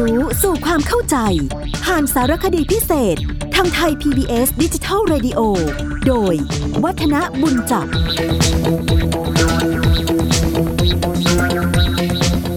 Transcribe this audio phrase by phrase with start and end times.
[0.00, 1.16] รู้สู่ความเข้าใจ
[1.84, 3.16] ผ่านสารคดีพิเศษ
[3.54, 5.40] ทางไทย PBS ดิจิทัล Radio
[6.06, 6.34] โดย
[6.84, 7.86] วัฒนบุญจับ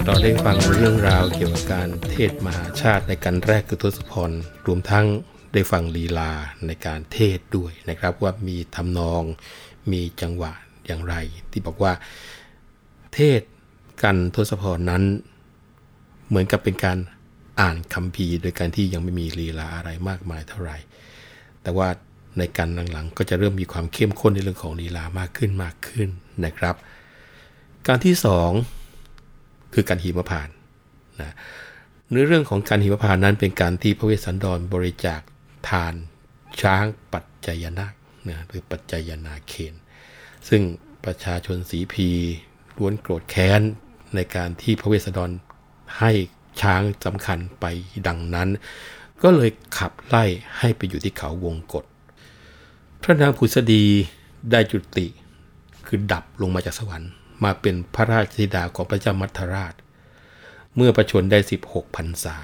[0.05, 4.31] เราได้ฟังเรื่องราวเกี่ยวกับการเทศมหาชาติในการแรกคือทศพร
[4.67, 5.05] รวมทั้ง
[5.53, 6.31] ได้ฟังลีลา
[6.67, 9.23] ในการเทศด้วยนะครับ ว่ามีทำนอง
[9.91, 10.51] มีจังหวะ
[10.85, 11.15] อย่างไร
[11.51, 11.93] ที่บอกว่า
[13.13, 13.41] เทศ
[14.03, 15.03] กันทศพรนั้น
[16.27, 16.97] เหมือนกับเป็นการ
[17.59, 20.77] อ่านคำพีร์โดยการที่ยังไม่มีลีลาอะไรมากมายเท่าไหร่
[21.61, 21.87] แต่ว่า
[22.37, 26.09] ในการหลังๆ ก็จะเริ่มมีความเข้มข้นในเรื่องของลีลามากขึ้นมากขึ้น
[26.45, 26.75] นะครับ
[27.87, 28.51] การที่สอง
[29.73, 30.49] คือการหิมพาน
[31.21, 31.33] นะ
[32.09, 35.21] เนื้อเรื่องของการหิมพานนั้นเป็นการที่พระเวสสันดรบริจาค
[35.69, 35.93] ทาน
[36.61, 37.93] ช้างปัจจยนาค
[38.29, 39.73] นะหรือปัจจยนาเคน
[40.49, 40.61] ซึ่ง
[41.05, 42.09] ประชาชนสีพี
[42.77, 43.61] ล้วนโกรธแค้น
[44.15, 45.31] ในการที่พระเวสสันดร
[45.99, 46.11] ให้
[46.61, 47.65] ช้างสำคัญไป
[48.07, 48.49] ดังนั้น
[49.23, 50.23] ก็เลยขับไล่
[50.57, 51.85] ให้ไปอยู่ที่เขาวงกฏ
[53.01, 53.85] พระนางผุษดี
[54.51, 55.07] ได้จุติ
[55.85, 57.11] คือดับลงมาจากสวรรค์
[57.43, 59.73] มาเป็นพระราชธิดาของพระเจ้ามัทราช
[60.75, 62.37] เมื่อประชนได้ 16พรรษา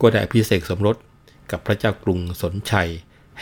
[0.00, 0.96] ก็ได้พิเศษสมรส
[1.50, 2.90] กับพระเจ้ากรุงสนชัย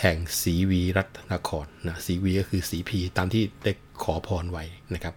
[0.00, 5.14] แห่งศรีวีรัตนครนะศรีวีก็คือศรีพีตามที่ได้ขอพรไว้นะครับ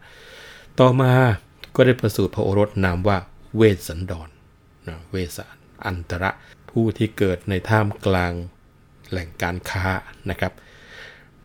[0.80, 1.12] ต่อมา
[1.76, 3.18] ก็ได้ประสูติพระโอรสนามว่า
[3.56, 4.30] เวสสันดร
[4.88, 5.40] นะเวส
[5.86, 6.32] อันตระ
[6.70, 8.34] ผู้ที่เกิดในท่ามกลาง
[9.10, 9.86] แหล่งการค้า
[10.30, 10.52] นะครับ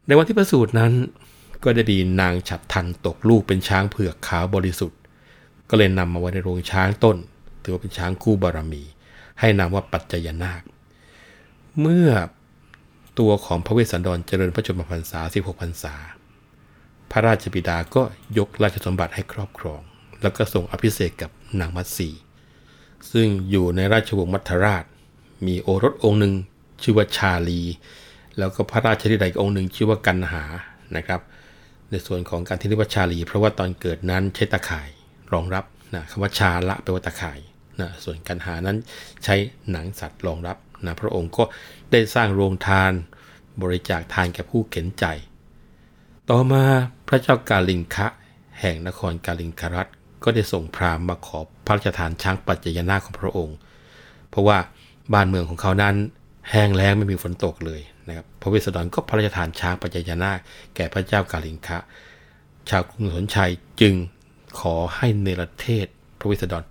[0.06, 0.92] ในวันที่ประสูตินั้น
[1.64, 5.00] ก็ได้ดีนางฉับทันตกลูกเป็นช้างเผือกขาวบริสุทธิ์
[5.70, 7.16] ก็เลยนำมาไว้ในโรงช้างต้น
[7.62, 8.82] ถือว่าเป็นช้างคู่บารมี
[9.40, 10.62] ให้นามว่าปัจจยนาค
[11.80, 12.08] เมื่อ
[13.18, 15.94] ตัวของพระเวสสันดรเจริญพระชนมพรรษา 16พรรษา
[17.10, 18.02] พระราชบิดาก็
[18.38, 19.80] ยกราชสมบัติให้ครอบครอง
[20.22, 21.30] แล้วก็ส่งอภิเษกกับ
[21.60, 22.08] นางมัตสี
[23.12, 24.84] ซึ่งอยู่ในราชวงศ์มัทราช
[25.46, 26.34] มีโอรสองค์หนึ่ง
[26.82, 27.62] ชื่อว่าชาลี
[28.38, 30.44] แล้วก็พระราชธิดาอีกองค์หนึ่งชื่อว่ากันหา
[30.96, 31.20] นะครับ
[31.90, 34.88] ในส่วนของการที่เรียกว่าชาลี เพราะว่าตอนเกิดนั้นใช้ตะข่าย
[35.32, 35.64] รองรับ
[35.94, 37.38] นะคำว่าชาละแปลว่าตะข่าย
[37.80, 38.76] นะส่วนกันหานั้น
[39.24, 39.34] ใช้
[39.70, 41.44] หนังสัตว์รองรับนะพระองค์ก็
[41.90, 42.92] ได้สร้างโรงทาน
[43.62, 45.04] บริจาคทานแก่ผู้เข็นใจ
[46.30, 46.64] ต่อมา
[47.08, 48.06] พระเจ้ากาลิงคะ
[48.60, 49.88] แห่งนครกาลิงครัต
[50.24, 53.56] ก็ได้ส่งพราหมณ์มาขอพระราชทานช้างปัจจยนาของพระองค์
[54.30, 54.58] เพราะว่า
[55.14, 55.94] บ้านเมืองของเขานั้น
[56.50, 60.32] แห้งแล้งไม่มีฝนตกเลยนะครับพระเวสสันดรก็พระราชทานช้างปัจจยนา
[60.74, 61.78] แก่พระเจ้ากาลิงคะ
[62.68, 63.94] ชาวกรุงสนชัยจึง
[64.60, 65.86] ขอให้เนรเทศ
[66.18, 66.64] พระเวสสันดร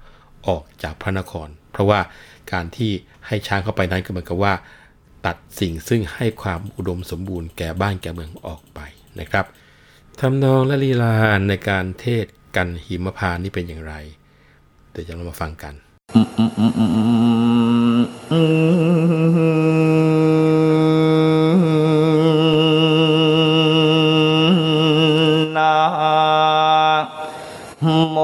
[0.48, 2.00] ออกจากพระนคร เพราะว่า
[2.52, 2.92] การที่
[3.28, 4.54] ให้ช้างเข้าไปนั้นก็เหมือนกับว่า
[5.26, 8.80] ตัดสิ่งซึ่งให้ความอุดมสมบูรณ์แก่บ้านแก่เมืองออกไป
[9.20, 9.46] นะครับ
[10.20, 11.16] ทำนองและลีลา
[11.48, 12.26] ในการเทศ
[12.58, 13.94] กันหิมพานนี่เป็นอย่างไร
[14.92, 15.74] เดี๋ยวจะเรามาฟังกัน
[25.58, 25.76] นะ
[28.12, 28.18] โม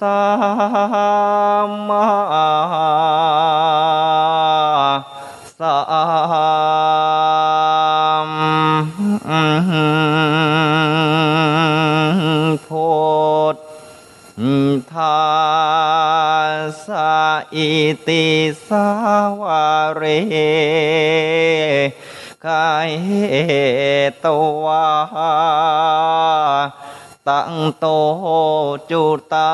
[0.00, 0.22] สั
[1.68, 2.08] มมา
[5.58, 5.76] สั
[8.26, 8.30] ม
[12.66, 12.94] พุ
[13.54, 13.56] ท
[14.92, 15.20] ธา
[16.86, 16.88] ส
[17.54, 17.70] อิ
[18.06, 18.26] ติ
[18.66, 18.88] สา
[19.40, 20.02] วาเร
[22.46, 22.90] กาย
[24.24, 24.26] ต
[24.64, 24.86] วา
[27.28, 27.86] ตั้งโต
[28.90, 29.52] จุตา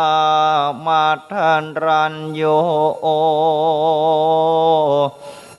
[0.84, 2.42] มาทันรันโย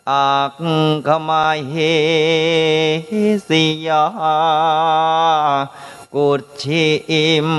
[0.09, 0.59] อัก
[1.07, 1.75] ขมาเฮ
[3.47, 4.06] สิยา
[6.13, 6.29] กุ
[6.61, 7.50] ชิอิม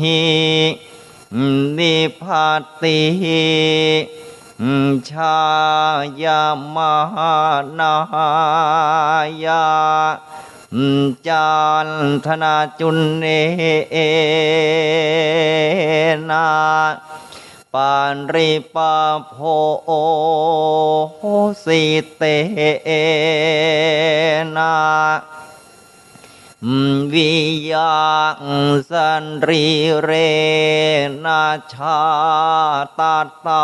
[0.00, 0.22] หิ
[1.76, 2.48] นิพั
[2.82, 3.00] ติ
[5.10, 5.38] ชา
[6.22, 6.42] ยา
[6.74, 6.94] มา
[7.78, 7.94] นา
[9.44, 9.64] ยา
[11.28, 11.52] จั
[11.86, 11.88] น
[12.26, 13.24] ทนาจุนเน
[16.30, 16.46] นา
[17.74, 18.94] ปานริปา
[19.30, 19.36] โพ
[21.64, 21.82] สิ
[22.16, 22.22] เต
[24.56, 24.72] นา
[27.12, 27.32] วิ
[27.72, 27.94] ยั
[28.38, 28.42] ง
[28.90, 29.64] สันรี
[30.02, 30.10] เร
[31.24, 32.00] นาชา
[32.98, 33.16] ตา
[33.46, 33.62] ตา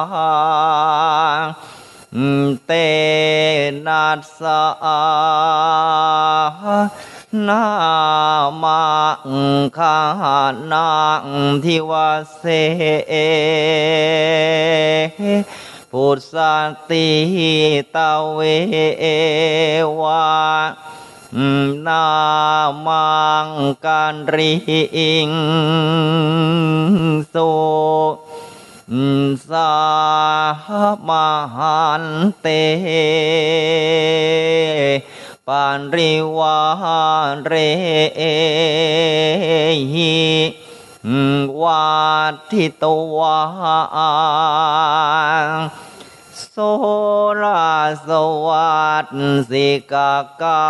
[2.67, 2.73] เต
[3.87, 4.63] นัสสะ
[7.49, 7.65] นา
[8.63, 8.83] มั
[9.27, 9.31] ง
[9.77, 9.99] คา
[10.73, 10.91] นั
[11.23, 11.27] ง
[11.65, 11.93] ทิว
[12.37, 12.45] เส
[15.93, 16.37] พุทธ
[16.91, 17.09] ติ
[17.95, 18.41] ตาเว
[20.01, 20.25] วา
[21.87, 22.07] นา
[22.87, 23.11] มั
[23.47, 23.49] ง
[23.87, 24.55] การริ
[25.29, 25.31] ง
[27.31, 27.37] โส
[29.51, 29.75] สา
[31.09, 31.11] ม
[31.55, 32.05] หัน
[32.41, 32.47] เต
[35.47, 36.59] ปันริวา
[37.45, 37.53] เร
[39.95, 40.17] หิ
[41.63, 41.85] วา
[42.51, 42.85] ทิต
[43.17, 43.39] วา
[46.55, 46.59] โซ
[47.43, 47.69] รา
[48.09, 48.11] ส
[48.47, 49.07] วัส
[49.51, 50.61] สิกากา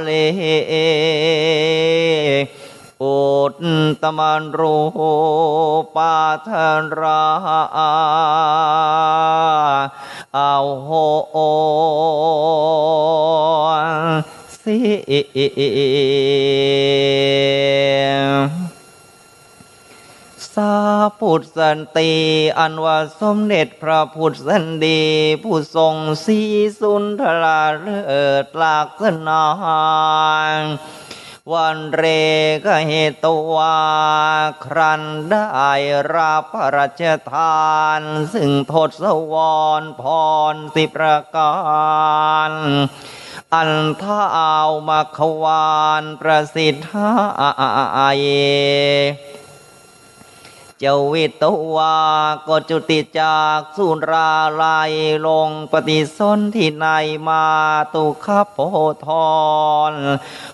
[0.00, 0.08] เล
[3.02, 3.18] อุ
[3.52, 3.54] ต
[4.02, 4.78] ตมันรู
[5.96, 6.48] ปาท
[7.00, 7.24] รา
[10.36, 10.90] อาโห
[14.62, 14.78] สิ
[20.58, 20.76] สา
[21.20, 22.12] พุทธสันติ
[22.58, 25.02] อันว่าสมเด็จพระพุทธสันดี
[25.42, 25.94] ผู้ทรง
[26.24, 26.40] สี
[26.80, 28.00] สุนทราเลิ
[28.44, 29.44] ศลากษณา
[31.52, 32.04] วันเร
[32.64, 32.92] กเห
[33.24, 33.78] ตุวา
[34.64, 35.70] ครันได้
[36.14, 38.00] รับพระราชทาน
[38.34, 39.34] ซึ่งทศว
[39.80, 40.04] รพ
[40.52, 41.54] รสิประกา
[42.50, 42.52] ร
[43.54, 43.72] อัน
[44.02, 47.10] ท้าวมาควานประสิทธา
[48.18, 48.26] เย
[50.82, 51.44] จวิต
[51.74, 51.96] วา
[52.46, 54.92] ก็จุติจากสุราลาย
[55.26, 56.86] ลงปฏิสนที่ใน
[57.26, 57.44] มา
[57.94, 58.58] ตุขโพ
[59.06, 59.08] ธ
[59.90, 59.92] ร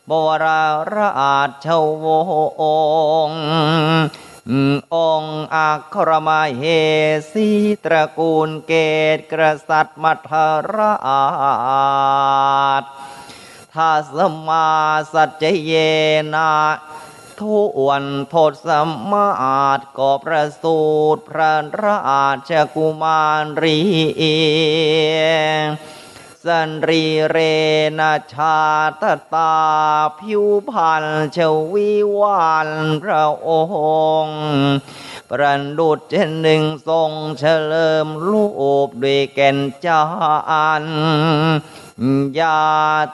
[0.09, 1.67] บวราราช
[2.05, 2.07] ว
[3.29, 3.45] งศ์
[4.95, 6.63] องค์อัครมาเฮ
[7.31, 7.49] สี
[7.85, 8.73] ตระกูลเก
[9.17, 9.33] ตก
[9.69, 10.33] ษัตริย์มัท
[10.75, 10.93] รา
[12.83, 12.85] ช
[13.75, 14.19] ถ้าส
[14.49, 14.69] มา
[15.13, 15.73] สัจเย
[16.35, 16.51] นา
[17.41, 17.57] ทุ
[17.89, 18.69] วันโทษส
[19.11, 19.29] มา
[19.79, 20.81] ตก็ประสู
[21.15, 21.55] ตรพระ
[21.85, 23.79] ราชกุมารรี
[26.45, 27.37] สันรีเร
[27.99, 28.01] น
[28.33, 28.59] ชา
[29.01, 29.05] ต
[29.35, 29.55] ตา
[30.19, 31.39] ผิวพันเช
[31.73, 32.69] วิวัน
[33.03, 33.51] พระอ
[34.23, 34.41] งค์
[35.31, 38.43] ประดุดเช่นหนึ่งทรงเฉลิมรู
[38.87, 40.03] ปด้วยแก่นจา
[40.83, 40.85] น
[42.39, 42.59] ญา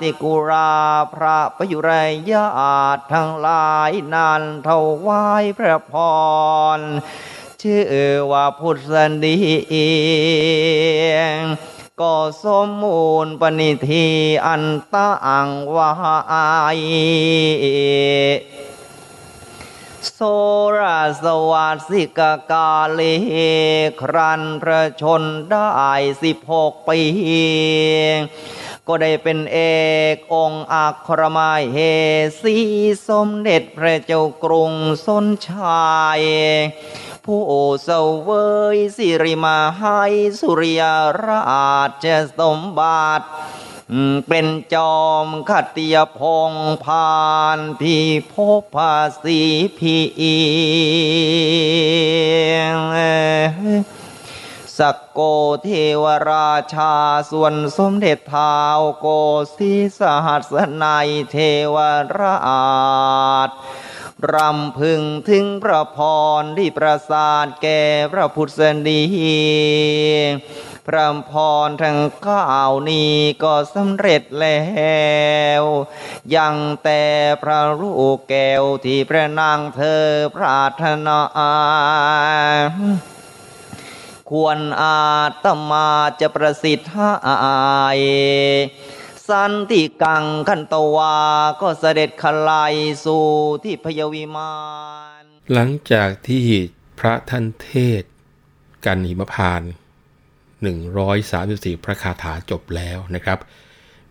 [0.00, 0.72] ติกุรา
[1.12, 1.90] พระประยุร
[2.30, 2.46] ญา
[2.96, 4.68] ตทั้งหลายนานถ
[5.06, 5.94] วายพระพ
[6.78, 6.80] ร
[7.62, 7.84] ชื่อ
[8.30, 9.36] ว่าพุทธดี
[12.00, 14.06] ก็สมมูลปณิธี
[14.46, 15.90] อันตะอังวา
[16.76, 16.80] ย
[20.14, 20.20] โซ
[20.78, 23.00] ราสวัสสิกกาเล
[24.00, 25.68] ครันพระชนได้
[26.22, 27.00] สิบหกปี
[28.92, 29.58] ก็ได้เป็นเอ
[30.32, 31.76] กองอัครมายเฮ
[32.40, 32.56] สี
[33.08, 34.72] สมเด็จพระเจ้ากรุง
[35.06, 36.20] สนชาย
[37.24, 37.42] ผู้
[37.84, 37.90] เส
[38.28, 38.30] ว
[38.76, 40.00] ยสิริมาให้
[40.38, 40.82] สุริย
[41.26, 42.06] ราช
[42.38, 43.26] สมบัติ
[44.28, 46.20] เป็นจอมขัตติยพ
[46.50, 46.52] ง
[46.84, 47.20] พา
[47.56, 49.40] นที่พบภาษี
[49.78, 49.96] พี
[54.80, 55.20] สักโก
[55.64, 55.70] เท
[56.02, 56.94] วราชา
[57.30, 58.58] ส่วนสมเด็จเท้า
[59.00, 59.06] โก
[59.56, 61.36] สีสหัสนัยเท
[61.74, 61.76] ว
[62.18, 62.36] รา
[63.48, 63.50] ช
[64.32, 65.98] รำพึงถึงพระพ
[66.40, 67.82] รที่ประสาทแก่
[68.12, 69.02] พระพุทธดี
[70.86, 71.32] พระพ
[71.66, 74.60] รทั้งข้าวนี้ก็สำเร็จแล้
[75.60, 75.62] ว
[76.36, 77.04] ยังแต่
[77.42, 80.04] พระลูกแก้วที่พระนางเธอ
[80.36, 81.20] ปรารถนา
[84.30, 84.96] ควรอา
[85.44, 85.88] ตมา
[86.20, 87.10] จะประสิทธิ์ห้
[89.28, 91.16] สันติกังขันตวา
[91.60, 93.26] ก็เสด็จขลายสู่
[93.64, 94.54] ที่พยวิมา
[95.20, 96.46] นหลังจากที่
[97.00, 98.02] พระท่านเทศ
[98.86, 99.62] กันหิมพาน
[100.98, 103.38] 134 พระคาถาจบแล้วนะครับ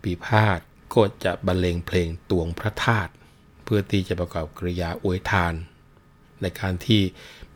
[0.02, 0.58] ปีพาด
[0.94, 3.12] ก็จะบรรเลงเพลงตวงพระธาตุ
[3.64, 5.54] เพื่อที่จะประกอบกริยาอวยทาน
[6.42, 7.02] ในการที่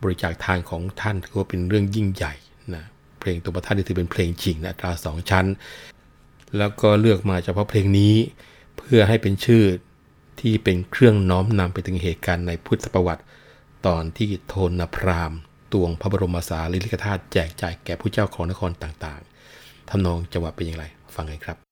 [0.02, 2.34] บริจาคทานของท่านถือว่าเป็นเรื่องยิ่งใหญ่
[2.74, 2.84] นะ
[3.20, 5.46] เพลงตวประทัดนี่ถือเป็นเพลงจริงนะตราสองชั้น
[6.58, 8.14] แล้วก็เลือกมาเฉพาะเพลงนี้
[8.76, 9.64] เพื่อให้เป็นชื่อ
[10.40, 13.22] ที่เป็นเครื่องน้อมนำไปถึงเหตุการณ์ในพุทธประวัติ
[13.86, 15.32] ตอนที่โทนพราม
[15.72, 21.63] ตวงพระบรมสารีริกธาตุแจกจ่ายแก่ผู้เจ้าของนครต่างๆทำนองจังหวะเป็นอย่างไร ฟังกันครับ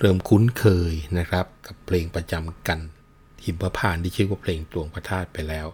[0.00, 2.78] เริ่มคุ้นเคยนะครับ กับเพลงประจำกัน
[3.44, 5.66] หิมพานที่ชื่อว่าเพลงตวงพระธาตุไปแล้ว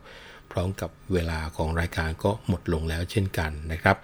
[0.51, 3.97] พร้อมกับเวลาของรายการก็หมดลงแล้วเช่นกันนะครับ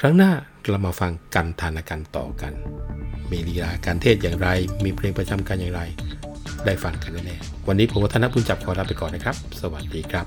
[0.00, 0.30] ครั้งหน้า
[0.70, 2.52] เรามาฟังกันทานกันต่อกัน
[3.30, 4.48] มีลีลาการเทศอย่างไร
[4.84, 5.82] มีเพลงประจำกันอย่างไร
[6.66, 10.26] ได้ฟังกันแน่ๆวันนี้ผมวัฒนบุญจับขอลาไปก่อนนะครับ สวัสดีครับ